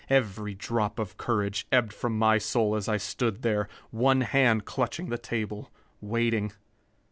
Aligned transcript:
Every 0.09 0.55
drop 0.55 0.97
of 0.97 1.15
courage 1.17 1.67
ebbed 1.71 1.93
from 1.93 2.17
my 2.17 2.39
soul 2.39 2.75
as 2.75 2.89
I 2.89 2.97
stood 2.97 3.43
there, 3.43 3.69
one 3.91 4.21
hand 4.21 4.65
clutching 4.65 5.09
the 5.09 5.19
table, 5.19 5.69
waiting.... 6.01 6.53